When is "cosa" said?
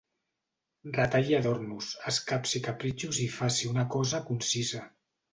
3.97-4.23